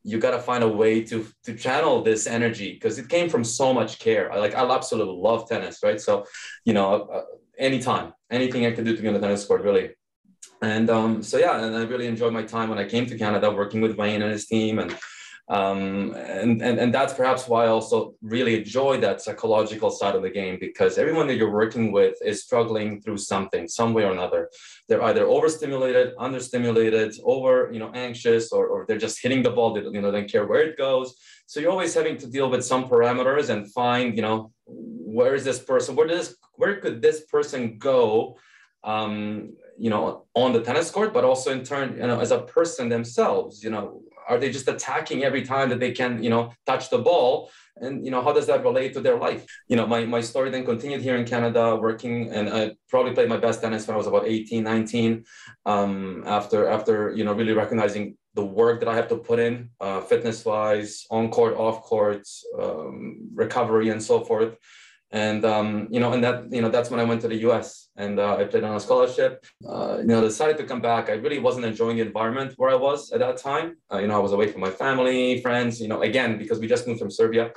[0.05, 3.43] you got to find a way to to channel this energy because it came from
[3.43, 4.31] so much care.
[4.31, 5.99] I like I absolutely love tennis, right?
[5.99, 6.25] So,
[6.63, 7.23] you know, uh,
[7.57, 9.89] anytime, anything I could do to be on the tennis court, really.
[10.61, 13.49] And um, so yeah, and I really enjoyed my time when I came to Canada,
[13.49, 14.95] working with Wayne and his team, and
[15.47, 20.23] um, and, and and that's perhaps why I also really enjoy that psychological side of
[20.23, 24.11] the game because everyone that you're working with is struggling through something, some way or
[24.11, 24.49] another.
[24.89, 29.73] They're either overstimulated, understimulated, over you know anxious, or, or they're just hitting the ball.
[29.73, 31.15] They you know don't care where it goes.
[31.45, 35.43] So you're always having to deal with some parameters and find you know where is
[35.43, 35.95] this person?
[35.95, 38.39] Where does where could this person go?
[38.83, 42.41] Um, you know, on the tennis court, but also in turn, you know, as a
[42.41, 46.51] person themselves, you know, are they just attacking every time that they can you know
[46.65, 47.49] touch the ball?
[47.77, 49.45] And you know how does that relate to their life?
[49.67, 53.29] You know my, my story then continued here in canada working and i probably played
[53.29, 55.23] my best tennis when i was about 18 19
[55.65, 59.69] um, after after you know really recognizing the work that i have to put in
[59.81, 62.27] uh, fitness wise on court off court
[62.61, 64.55] um, recovery and so forth
[65.11, 67.89] and um, you know, and that you know, that's when I went to the U.S.
[67.95, 69.45] and uh, I played on a scholarship.
[69.67, 71.09] Uh, you know, decided to come back.
[71.09, 73.77] I really wasn't enjoying the environment where I was at that time.
[73.91, 75.79] Uh, you know, I was away from my family, friends.
[75.79, 77.51] You know, again because we just moved from Serbia.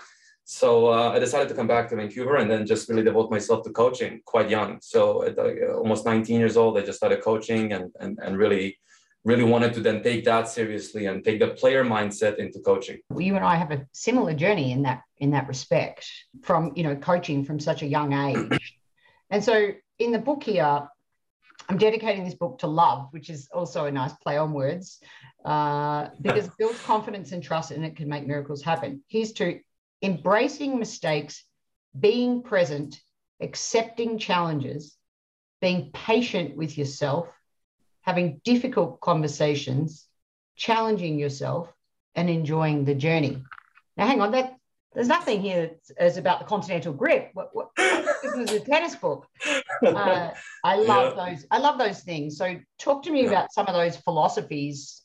[0.44, 3.64] So uh, I decided to come back to Vancouver and then just really devote myself
[3.64, 4.78] to coaching quite young.
[4.80, 5.38] So at
[5.74, 8.78] almost 19 years old, I just started coaching and and and really
[9.24, 12.98] really wanted to then take that seriously and take the player mindset into coaching.
[13.16, 16.08] You and I have a similar journey in that in that respect
[16.42, 18.78] from you know coaching from such a young age.
[19.30, 20.88] and so in the book here,
[21.68, 25.00] I'm dedicating this book to love, which is also a nice play on words,
[25.44, 29.02] uh, because it builds confidence and trust and it can make miracles happen.
[29.08, 29.60] Here's to
[30.02, 31.44] embracing mistakes,
[31.98, 33.00] being present,
[33.40, 34.96] accepting challenges,
[35.60, 37.28] being patient with yourself,
[38.08, 40.06] having difficult conversations,
[40.56, 41.70] challenging yourself,
[42.14, 43.36] and enjoying the journey.
[43.98, 44.56] Now, hang on, that
[44.94, 47.28] there's nothing here that's about the continental grip.
[47.34, 49.26] What, what, this was a tennis book.
[49.84, 50.30] Uh,
[50.64, 51.26] I love yeah.
[51.26, 51.44] those.
[51.50, 52.38] I love those things.
[52.38, 53.28] So, talk to me yeah.
[53.28, 55.02] about some of those philosophies.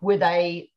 [0.00, 0.70] Were they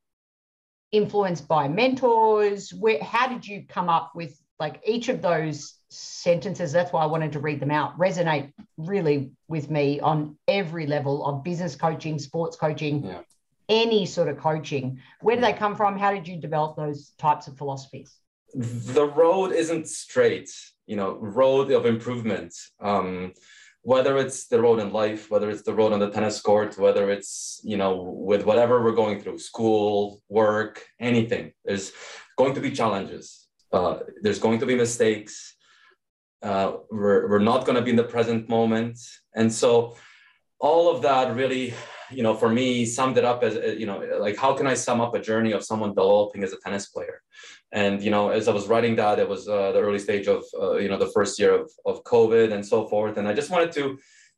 [0.92, 2.72] influenced by mentors?
[2.72, 6.72] Where, how did you come up with like each of those sentences.
[6.72, 7.98] That's why i wanted to read them out.
[7.98, 13.22] Resonate really with me on every level of business coaching sports coaching yeah.
[13.70, 15.00] any sort of coaching.
[15.22, 15.98] Where do they come from?
[15.98, 18.14] How did you develop those types of philosophies?
[18.54, 20.50] The road isn't straight
[20.88, 22.54] you know road of improvement.
[22.80, 23.34] Um,
[23.84, 27.10] whether it's the road in life whether it's the road on the tennis court whether
[27.10, 27.96] it's you know
[28.30, 31.94] with whatever we're going through school work anything there's
[32.38, 33.48] going to be challenges.
[33.72, 35.57] Uh, there's going to be mistakes
[36.44, 39.00] uh, we're, we're not going to be in the present moment.
[39.36, 39.96] And so
[40.60, 41.74] all of that really
[42.10, 44.74] you know for me summed it up as uh, you know like how can i
[44.74, 47.22] sum up a journey of someone developing as a tennis player?
[47.72, 50.44] And you know as i was writing that it was uh, the early stage of
[50.60, 53.18] uh, you know the first year of, of covid and so forth.
[53.18, 53.98] And i just wanted to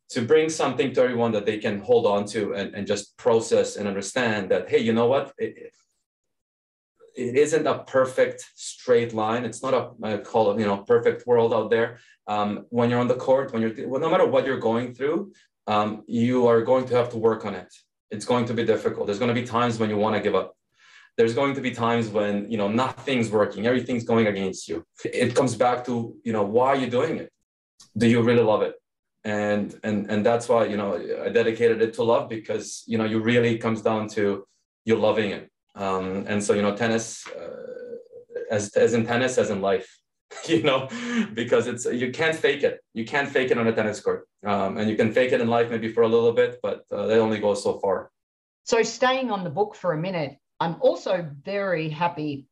[0.09, 3.75] to bring something to everyone that they can hold on to and, and just process
[3.75, 5.33] and understand that hey you know what?
[5.37, 5.71] It,
[7.19, 9.43] it isn't a perfect straight line.
[9.43, 11.99] It's not a call you know perfect world out there.
[12.27, 15.33] Um, when you're on the court, when you're well, no matter what you're going through,
[15.67, 17.71] um, you are going to have to work on it.
[18.09, 19.05] It's going to be difficult.
[19.07, 20.55] There's going to be times when you want to give up.
[21.17, 24.85] There's going to be times when you know nothing's working, everything's going against you.
[25.03, 27.29] It comes back to you know why are you doing it?
[27.97, 28.75] Do you really love it?
[29.25, 30.89] And and and that's why you know
[31.25, 34.45] I dedicated it to love because you know you really comes down to
[34.85, 35.49] you loving it
[35.79, 37.95] um, and so, you know, tennis, uh,
[38.51, 39.87] as, as in tennis, as in life,
[40.45, 40.89] you know,
[41.33, 42.81] because it's, you can't fake it.
[42.93, 44.27] You can't fake it on a tennis court.
[44.45, 47.07] Um, and you can fake it in life maybe for a little bit, but uh,
[47.07, 48.11] that only goes so far.
[48.65, 52.45] So, staying on the book for a minute, I'm also very happy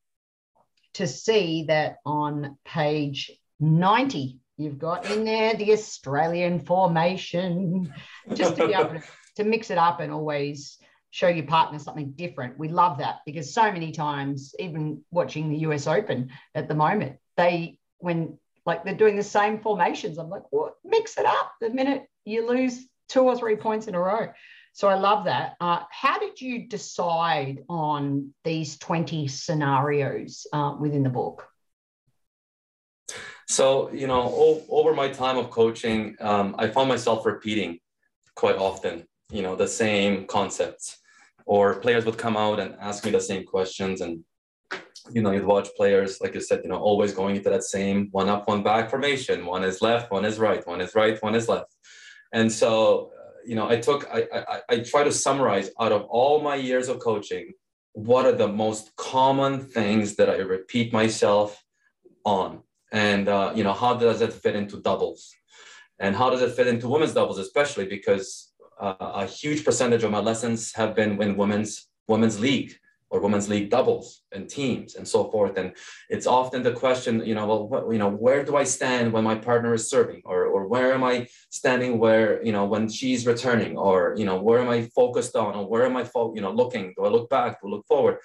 [0.95, 7.93] to see that on page 90, you've got in there the Australian formation,
[8.33, 9.03] just to be able to,
[9.35, 10.79] to mix it up and always
[11.11, 12.57] show your partner something different.
[12.59, 17.17] We love that because so many times, even watching the US Open at the moment,
[17.35, 20.75] they, when like they're doing the same formations, I'm like, what?
[20.83, 24.27] Mix it up the minute you lose two or three points in a row.
[24.73, 25.55] So I love that.
[25.59, 31.47] Uh, how did you decide on these 20 scenarios uh, within the book?
[33.47, 37.79] So, you know, o- over my time of coaching, um, I found myself repeating
[38.35, 40.97] quite often, you know, the same concepts.
[41.45, 44.23] Or players would come out and ask me the same questions and
[45.13, 48.09] you know you'd watch players like you said you know always going into that same
[48.11, 49.45] one up one back formation.
[49.45, 51.73] One is left one is right one is right one is left.
[52.33, 56.01] And so uh, you know i took I, I i try to summarize out of
[56.09, 57.53] all my years of coaching
[57.97, 61.63] what are the most common things that I repeat myself
[62.23, 62.61] on,
[62.91, 65.33] and uh, you know how does it fit into doubles,
[65.97, 67.87] and how does it fit into women's doubles, especially?
[67.87, 68.46] Because
[68.79, 72.73] a huge percentage of my lessons have been in women's women's league
[73.09, 75.57] or women's league doubles and teams and so forth.
[75.57, 75.73] And
[76.09, 79.23] it's often the question, you know, well, what, you know, where do I stand when
[79.23, 83.25] my partner is serving, or or where am I standing where you know when she's
[83.25, 86.41] returning, or you know, where am I focused on, or where am I, fo- you
[86.41, 86.93] know, looking?
[86.97, 87.61] Do I look back?
[87.61, 88.17] Do I look forward?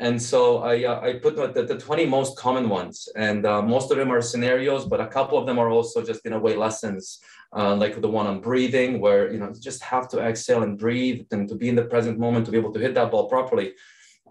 [0.00, 3.90] And so I, uh, I put the, the 20 most common ones, and uh, most
[3.90, 6.56] of them are scenarios, but a couple of them are also just in a way
[6.56, 7.20] lessons,
[7.56, 10.78] uh, like the one on breathing, where you know you just have to exhale and
[10.78, 13.28] breathe, and to be in the present moment to be able to hit that ball
[13.28, 13.74] properly.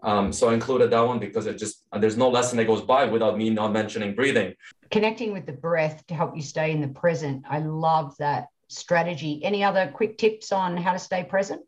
[0.01, 3.05] Um, so I included that one because it just there's no lesson that goes by
[3.05, 4.53] without me not mentioning breathing.
[4.91, 7.43] Connecting with the breath to help you stay in the present.
[7.49, 9.43] I love that strategy.
[9.43, 11.61] Any other quick tips on how to stay present?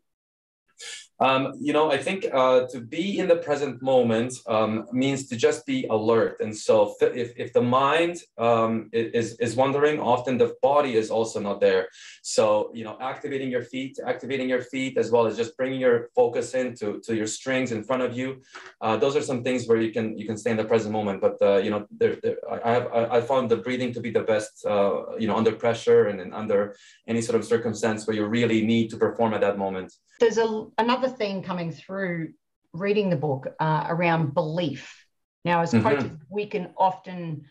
[1.22, 5.36] Um, you know, I think uh, to be in the present moment um, means to
[5.36, 6.40] just be alert.
[6.40, 11.38] And so, if, if the mind um, is, is wandering, often the body is also
[11.38, 11.86] not there.
[12.22, 16.08] So, you know, activating your feet, activating your feet, as well as just bringing your
[16.16, 18.42] focus into to your strings in front of you.
[18.80, 21.20] Uh, those are some things where you can you can stay in the present moment.
[21.20, 24.24] But uh, you know, there, there, I have I found the breathing to be the
[24.32, 24.66] best.
[24.66, 26.74] Uh, you know, under pressure and, and under
[27.06, 30.66] any sort of circumstance where you really need to perform at that moment there's a,
[30.78, 32.32] another theme coming through
[32.72, 35.06] reading the book uh, around belief.
[35.44, 35.88] Now, as mm-hmm.
[35.88, 37.46] coaches, we can often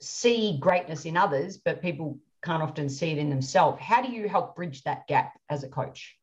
[0.00, 3.80] see greatness in others, but people can't often see it in themselves.
[3.80, 6.16] How do you help bridge that gap as a coach?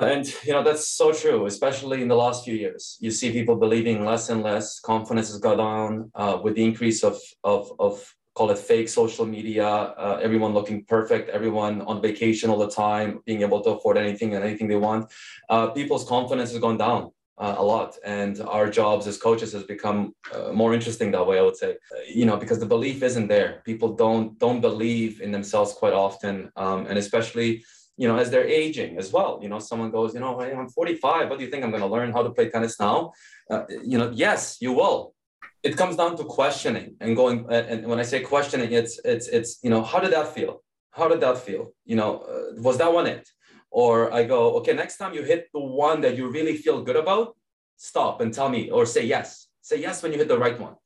[0.00, 2.96] And you know that's so true, especially in the last few years.
[3.00, 4.78] You see people believing less and less.
[4.78, 9.26] Confidence has gone down uh, with the increase of of of call it fake social
[9.26, 13.96] media, uh, everyone looking perfect, everyone on vacation all the time, being able to afford
[13.98, 15.02] anything and anything they want.
[15.54, 17.02] Uh, people's confidence has gone down
[17.44, 19.98] uh, a lot, and our jobs as coaches has become
[20.32, 21.36] uh, more interesting that way.
[21.40, 21.70] I would say,
[22.20, 23.50] you know, because the belief isn't there.
[23.70, 27.50] People don't don't believe in themselves quite often, um, and especially
[28.00, 29.32] you know, as they're aging as well.
[29.42, 31.28] You know, someone goes, you know, hey, I'm 45.
[31.28, 33.12] What do you think I'm going to learn how to play tennis now?
[33.50, 35.14] Uh, you know, yes, you will
[35.68, 39.50] it comes down to questioning and going and when i say questioning it's it's it's
[39.64, 40.52] you know how did that feel?
[40.98, 41.64] How did that feel?
[41.90, 43.24] You know uh, was that one it?
[43.82, 46.98] Or i go okay next time you hit the one that you really feel good
[47.04, 47.26] about
[47.90, 49.28] stop and tell me or say yes.
[49.70, 50.76] Say yes when you hit the right one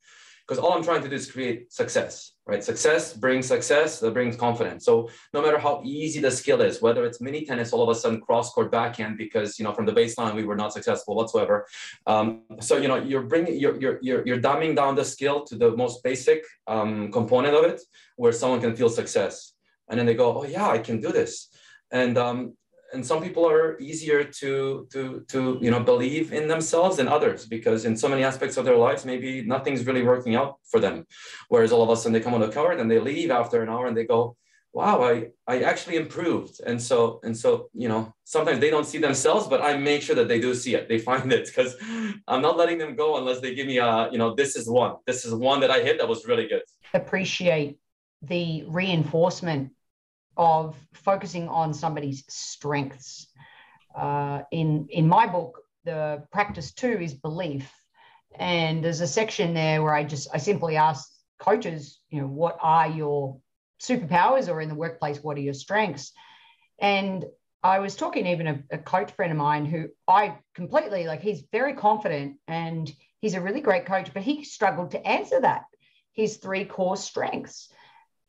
[0.46, 2.62] because all i'm trying to do is create success right?
[2.62, 4.84] Success brings success, that brings confidence.
[4.84, 7.98] So no matter how easy the skill is, whether it's mini tennis, all of a
[7.98, 11.66] sudden cross court backhand, because you know from the baseline we were not successful whatsoever.
[12.06, 15.56] Um, so you know you're bringing you're you're you're, you're dumbing down the skill to
[15.56, 17.80] the most basic um, component of it,
[18.16, 19.52] where someone can feel success,
[19.88, 21.48] and then they go, oh yeah, I can do this.
[21.90, 22.56] And um,
[22.92, 27.46] and some people are easier to to to you know believe in themselves than others
[27.46, 31.06] because in so many aspects of their lives maybe nothing's really working out for them.
[31.48, 33.68] Whereas all of a sudden they come on the court and they leave after an
[33.68, 34.36] hour and they go
[34.74, 36.60] wow i i actually improved.
[36.66, 40.16] And so and so you know sometimes they don't see themselves but i make sure
[40.16, 40.88] that they do see it.
[40.88, 41.74] They find it because
[42.28, 44.96] i'm not letting them go unless they give me a you know this is one.
[45.06, 46.62] This is one that i hit that was really good.
[46.94, 47.78] Appreciate
[48.22, 49.72] the reinforcement
[50.36, 53.26] of focusing on somebody's strengths.
[53.94, 57.70] Uh, in in my book, the practice two is belief,
[58.38, 62.56] and there's a section there where I just I simply ask coaches, you know, what
[62.60, 63.40] are your
[63.80, 66.12] superpowers, or in the workplace, what are your strengths?
[66.78, 67.24] And
[67.62, 71.20] I was talking even a, a coach friend of mine who I completely like.
[71.20, 72.90] He's very confident and
[73.20, 75.62] he's a really great coach, but he struggled to answer that.
[76.12, 77.68] His three core strengths.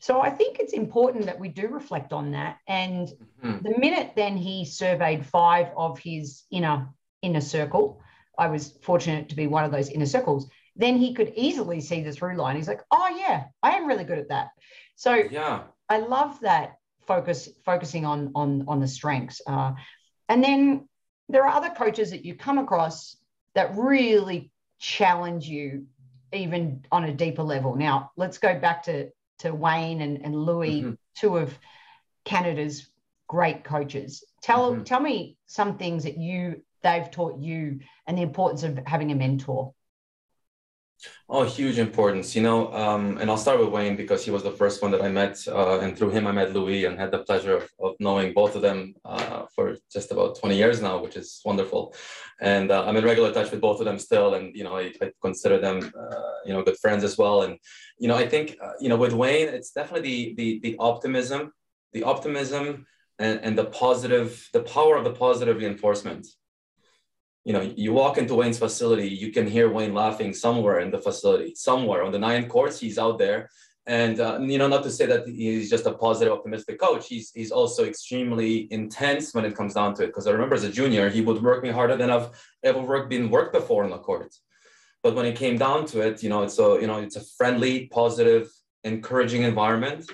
[0.04, 2.58] So I think it's important that we do reflect on that.
[2.68, 3.08] And
[3.42, 3.60] mm-hmm.
[3.64, 6.90] the minute then he surveyed five of his inner
[7.22, 8.02] inner circle,
[8.38, 10.50] I was fortunate to be one of those inner circles.
[10.76, 12.58] Then he could easily see the through line.
[12.58, 14.50] He's like, "Oh yeah, I am really good at that."
[14.98, 19.42] So yeah, I love that focus focusing on on on the strengths.
[19.48, 19.72] Uh,
[20.28, 20.90] and then
[21.30, 23.16] there are other coaches that you come across
[23.56, 25.86] that really challenge you
[26.34, 27.78] even on a deeper level.
[27.78, 29.10] Now, let's go back to
[29.44, 30.94] to Wayne and, and Louis, mm-hmm.
[31.16, 31.58] two of
[32.26, 32.88] Canada's
[33.28, 34.24] great coaches.
[34.42, 34.84] Tell mm-hmm.
[34.84, 39.16] tell me some things that you they've taught you and the importance of having a
[39.16, 39.74] mentor.
[41.30, 42.72] Oh, huge importance, you know.
[42.74, 45.38] Um, and I'll start with Wayne because he was the first one that I met,
[45.48, 48.56] uh, and through him I met Louis and had the pleasure of, of knowing both
[48.56, 51.94] of them uh, for just about 20 years now, which is wonderful.
[52.40, 54.94] And uh, I'm in regular touch with both of them still, and you know I,
[55.02, 57.44] I consider them, uh, you know, good friends as well.
[57.44, 57.58] And
[57.98, 61.52] you know I think uh, you know with Wayne, it's definitely the the, the optimism,
[61.94, 62.86] the optimism,
[63.20, 66.28] and, and the positive, the power of the positive reinforcement
[67.46, 71.00] you know, you walk into Wayne's facility, you can hear Wayne laughing somewhere in the
[71.00, 73.50] facility, somewhere on the nine courts, he's out there.
[73.86, 77.06] And uh, you know, not to say that he's just a positive, optimistic coach.
[77.08, 80.08] He's he's also extremely intense when it comes down to it.
[80.08, 82.30] Because I remember as a junior, he would work me harder than I've
[82.64, 84.34] ever worked been worked before on the court.
[85.02, 87.26] But when it came down to it, you know, it's a you know, it's a
[87.38, 88.50] friendly, positive,
[88.86, 90.10] encouraging environment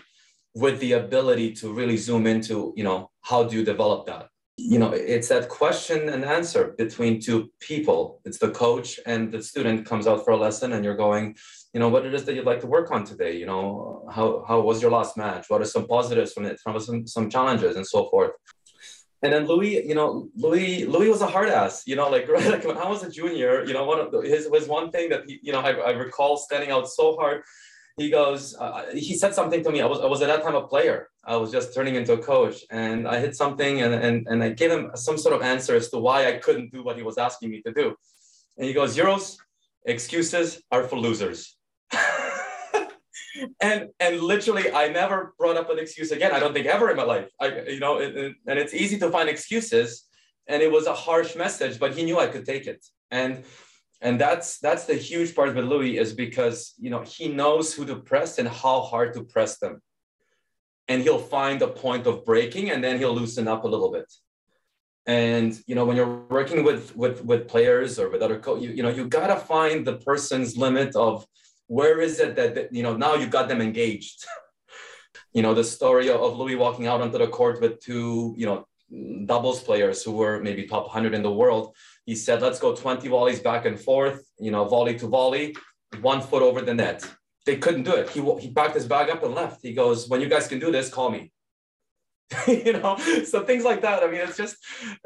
[0.55, 4.28] with the ability to really zoom into, you know, how do you develop that?
[4.59, 8.21] You know it's that question and answer between two people.
[8.25, 11.35] It's the coach and the student comes out for a lesson and you're going
[11.73, 13.37] you know what it is that you'd like to work on today?
[13.37, 15.45] You know how how was your last match?
[15.49, 16.59] What are some positives from it?
[16.59, 18.31] From some some challenges and so forth?
[19.21, 22.63] And then Louis, you know, Louis, Louis was a hard ass, you know, like, like
[22.63, 25.23] when I was a junior, you know, one of the, his was one thing that
[25.27, 27.43] he, you know, I, I recall standing out so hard
[27.99, 29.81] he goes, uh, he said something to me.
[29.81, 31.09] I was, I was at that time a player.
[31.23, 34.49] I was just turning into a coach and I hit something and, and, and I
[34.49, 37.17] gave him some sort of answer as to why I couldn't do what he was
[37.17, 37.95] asking me to do.
[38.57, 39.37] And he goes, Uros,
[39.85, 41.57] excuses are for losers.
[43.61, 46.31] and and literally I never brought up an excuse again.
[46.31, 47.29] I don't think ever in my life.
[47.39, 50.05] I you know, it, it, and it's easy to find excuses.
[50.47, 52.83] And it was a harsh message, but he knew I could take it.
[53.11, 53.43] And
[54.01, 57.85] and that's that's the huge part with Louis is because you know he knows who
[57.85, 59.81] to press and how hard to press them,
[60.87, 64.11] and he'll find a point of breaking, and then he'll loosen up a little bit.
[65.05, 68.69] And you know when you're working with with with players or with other co- you,
[68.69, 71.25] you know you gotta find the person's limit of
[71.67, 74.25] where is it that, that you know now you got them engaged.
[75.33, 78.65] you know the story of Louis walking out onto the court with two you know
[79.25, 83.07] doubles players who were maybe top 100 in the world he said, let's go 20
[83.07, 85.55] volleys back and forth, you know, volley to volley,
[86.01, 87.07] one foot over the net.
[87.45, 88.09] They couldn't do it.
[88.09, 89.61] He, he packed his bag up and left.
[89.61, 91.31] He goes, when you guys can do this, call me.
[92.47, 94.03] you know, so things like that.
[94.03, 94.57] I mean, it's just,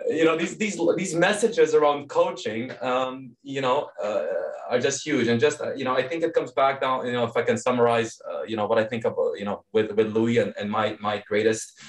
[0.09, 4.25] you know, these these these messages around coaching, um, you know, uh,
[4.69, 5.27] are just huge.
[5.29, 7.05] And just, uh, you know, I think it comes back down.
[7.05, 9.63] You know, if I can summarize, uh, you know, what I think of, you know,
[9.71, 11.79] with with Louis and, and my my greatest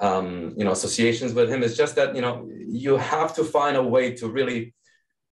[0.00, 1.62] um, you know associations with him.
[1.62, 4.74] Is just that you know you have to find a way to really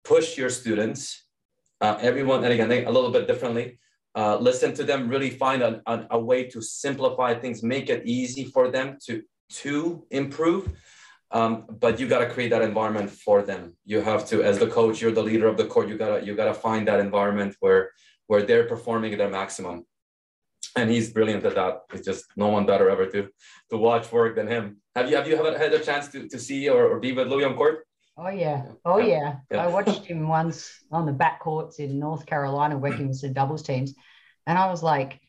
[0.03, 1.25] push your students
[1.81, 3.79] uh, everyone and again they, a little bit differently
[4.15, 8.05] uh, listen to them really find a, a, a, way to simplify things make it
[8.05, 10.69] easy for them to to improve.
[11.31, 13.77] Um, but you got to create that environment for them.
[13.85, 16.35] You have to as the coach you're the leader of the court you gotta you
[16.35, 17.91] gotta find that environment where
[18.27, 19.85] where they're performing at their maximum
[20.75, 21.81] and he's brilliant at that.
[21.93, 23.29] It's just no one better ever to
[23.69, 24.77] to watch work than him.
[24.95, 27.27] Have you have you ever had a chance to, to see or, or be with
[27.27, 27.85] Louis on court?
[28.17, 29.37] Oh yeah, oh yeah.
[29.49, 29.63] yeah.
[29.63, 33.63] I watched him once on the back courts in North Carolina working with some doubles
[33.63, 33.93] teams,
[34.45, 35.19] and I was like,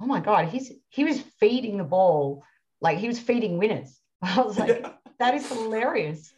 [0.00, 2.44] oh my god, he's he was feeding the ball
[2.80, 4.00] like he was feeding winners.
[4.22, 4.92] I was like, yeah.
[5.18, 6.32] that is hilarious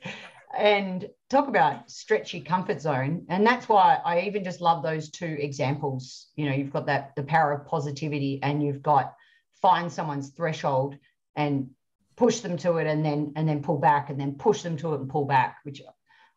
[0.57, 5.37] and talk about stretchy comfort zone and that's why i even just love those two
[5.39, 6.29] examples.
[6.37, 9.15] You know you've got that the power of positivity and you've got
[9.61, 10.97] find someone's threshold
[11.37, 11.71] and
[12.17, 14.95] push them to it and then and then pull back and then push them to
[14.95, 15.83] it and pull back which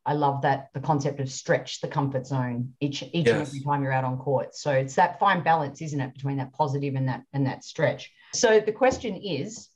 [0.05, 3.29] i love that the concept of stretch the comfort zone each each yes.
[3.29, 4.55] and every time you're out on court.
[4.55, 8.11] So it's that fine balance isn't it between that positive and that and that stretch.
[8.33, 9.69] So the question is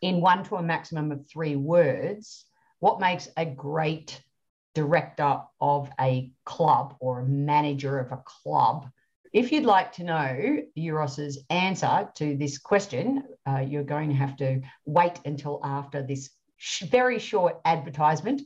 [0.00, 2.44] in one to a maximum of three words
[2.82, 4.20] what makes a great
[4.74, 8.90] director of a club or a manager of a club?
[9.32, 14.36] If you'd like to know Uros's answer to this question, uh, you're going to have
[14.38, 18.42] to wait until after this sh- very short advertisement.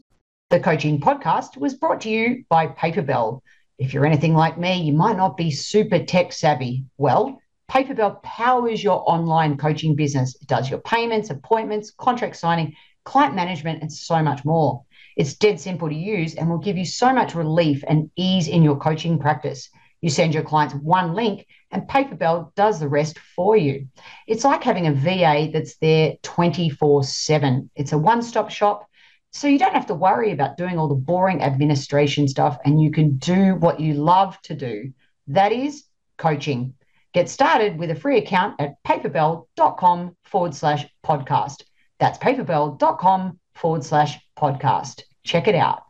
[0.51, 3.40] The coaching podcast was brought to you by Paperbell.
[3.79, 6.85] If you're anything like me, you might not be super tech savvy.
[6.99, 10.37] Well, Paperbell powers your online coaching business.
[10.42, 12.75] It does your payments, appointments, contract signing,
[13.07, 14.85] client management, and so much more.
[15.16, 18.62] It's dead simple to use and will give you so much relief and ease in
[18.62, 19.71] your coaching practice.
[20.03, 23.88] You send your clients one link and Paperbell does the rest for you.
[24.27, 27.71] It's like having a VA that's there 24 7.
[27.75, 28.87] It's a one stop shop.
[29.33, 32.91] So you don't have to worry about doing all the boring administration stuff and you
[32.91, 34.93] can do what you love to do.
[35.28, 35.85] That is
[36.18, 36.74] coaching.
[37.14, 41.62] Get started with a free account at paperbell.com forward slash podcast.
[41.99, 45.03] That's paperbell.com forward slash podcast.
[45.24, 45.82] Check it out.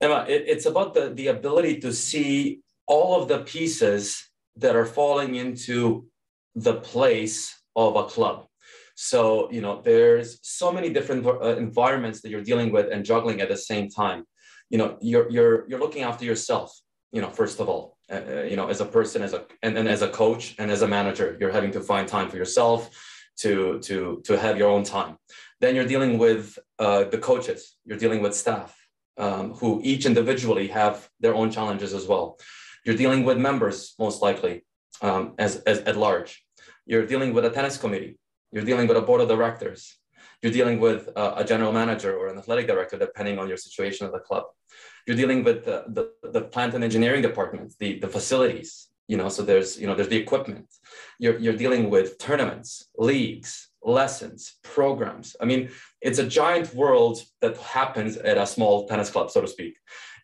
[0.00, 4.86] Emma, it, it's about the, the ability to see all of the pieces that are
[4.86, 6.06] falling into
[6.54, 8.46] the place of a club.
[8.96, 13.40] So, you know, there's so many different uh, environments that you're dealing with and juggling
[13.40, 14.24] at the same time.
[14.70, 16.72] You know, you're, you're, you're looking after yourself,
[17.12, 19.76] you know, first of all, uh, uh you know, as a person, as a, and
[19.76, 22.90] then as a coach and as a manager, you're having to find time for yourself
[23.36, 25.16] to to to have your own time
[25.60, 28.84] then you're dealing with uh, the coaches you're dealing with staff
[29.16, 32.38] um, who each individually have their own challenges as well.
[32.84, 34.64] You're dealing with members, most likely,
[35.02, 36.44] um, as, as at large.
[36.86, 38.18] You're dealing with a tennis committee.
[38.52, 39.96] You're dealing with a board of directors.
[40.42, 44.06] You're dealing with a, a general manager or an athletic director, depending on your situation
[44.06, 44.44] at the club.
[45.06, 49.28] You're dealing with the, the, the plant and engineering departments, the, the facilities, you know,
[49.28, 50.66] so there's, you know, there's the equipment.
[51.18, 55.36] You're, you're dealing with tournaments, leagues, lessons, programs.
[55.40, 59.48] I mean, it's a giant world that happens at a small tennis club, so to
[59.48, 59.76] speak.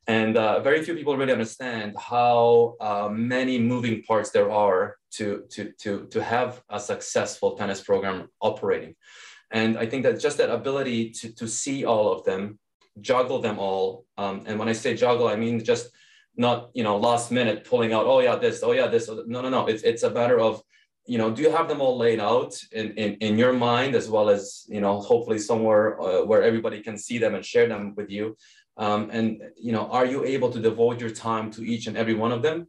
[0.06, 5.44] And uh, very few people really understand how uh, many moving parts there are to,
[5.50, 8.94] to, to, to have a successful tennis program operating.
[9.50, 12.58] And I think that just that ability to, to see all of them,
[13.00, 14.04] juggle them all.
[14.16, 15.90] Um, and when I say juggle, I mean just
[16.36, 19.08] not, you know, last minute pulling out, oh yeah, this, oh yeah, this.
[19.08, 19.66] No, no, no.
[19.66, 20.62] It's, it's a matter of
[21.06, 24.08] you know, do you have them all laid out in, in, in your mind as
[24.08, 27.94] well as, you know, hopefully somewhere uh, where everybody can see them and share them
[27.96, 28.36] with you?
[28.76, 32.14] Um, and, you know, are you able to devote your time to each and every
[32.14, 32.68] one of them?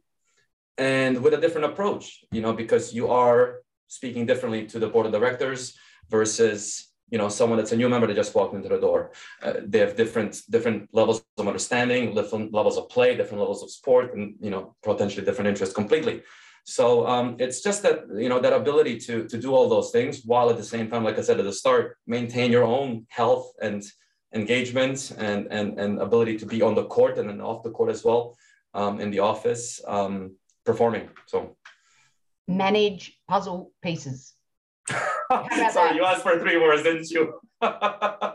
[0.78, 5.06] And with a different approach, you know, because you are speaking differently to the board
[5.06, 8.80] of directors versus you know someone that's a new member that just walked into the
[8.86, 9.00] door
[9.44, 13.70] uh, they have different different levels of understanding different levels of play different levels of
[13.70, 16.22] sport and you know potentially different interests completely
[16.64, 20.22] so um, it's just that you know that ability to to do all those things
[20.24, 23.52] while at the same time, like I said at the start, maintain your own health
[23.60, 23.82] and
[24.32, 27.90] engagement and and and ability to be on the court and then off the court
[27.90, 28.36] as well
[28.74, 31.10] um, in the office um, performing.
[31.26, 31.56] So
[32.46, 34.31] manage puzzle pieces.
[35.70, 37.40] Sorry, you asked for three words, didn't you?
[37.62, 38.32] I,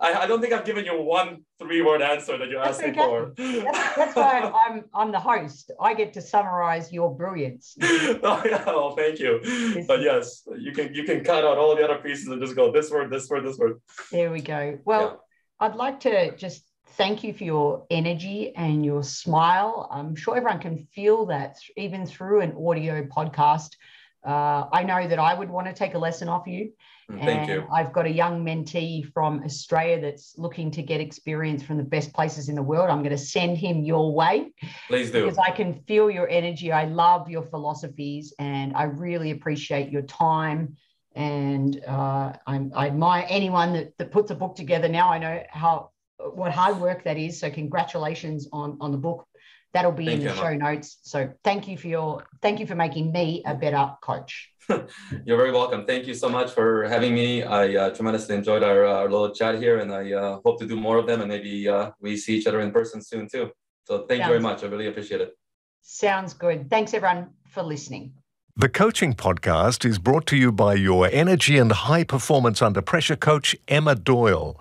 [0.00, 2.94] I, don't think I've given you one three-word answer that you asked okay.
[2.94, 3.34] for.
[3.36, 5.70] That's, that's, why I'm I'm the host.
[5.78, 7.76] I get to summarize your brilliance.
[7.82, 9.40] oh yeah, well, thank you.
[9.86, 12.72] But yes, you can you can cut out all the other pieces and just go
[12.72, 13.80] this word, this word, this word.
[14.10, 14.78] There we go.
[14.86, 15.20] Well,
[15.60, 15.66] yeah.
[15.66, 16.64] I'd like to just
[16.96, 19.88] thank you for your energy and your smile.
[19.90, 23.76] I'm sure everyone can feel that even through an audio podcast.
[24.24, 26.72] Uh, I know that I would want to take a lesson off you.
[27.10, 27.68] Mm, thank and you.
[27.72, 32.12] I've got a young mentee from Australia that's looking to get experience from the best
[32.14, 32.90] places in the world.
[32.90, 34.52] I'm going to send him your way.
[34.88, 35.24] Please do.
[35.24, 36.70] Because I can feel your energy.
[36.70, 40.76] I love your philosophies and I really appreciate your time.
[41.14, 44.88] And uh, I'm, I admire anyone that, that puts a book together.
[44.88, 47.40] Now I know how what hard work that is.
[47.40, 49.26] So congratulations on, on the book.
[49.72, 50.98] That'll be thank in the show notes.
[51.02, 54.50] So thank you for your thank you for making me a better coach.
[54.68, 55.84] You're very welcome.
[55.86, 57.42] Thank you so much for having me.
[57.42, 60.66] I uh, tremendously enjoyed our, uh, our, little chat here, and I uh, hope to
[60.66, 61.20] do more of them.
[61.20, 63.50] And maybe uh, we see each other in person soon too.
[63.84, 64.62] So thank Sounds you very much.
[64.62, 65.36] I really appreciate it.
[65.80, 66.70] Sounds good.
[66.70, 68.12] Thanks everyone for listening.
[68.56, 73.16] The coaching podcast is brought to you by your energy and high performance under pressure
[73.16, 74.60] coach Emma Doyle.